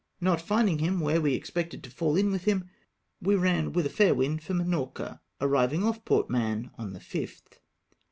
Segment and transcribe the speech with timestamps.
[0.19, 2.67] Not finding him where we expected to fall in with liim,
[3.21, 7.59] we ran with a fair wind for Minorca, arriviniz: off Port Mahon on the 5th.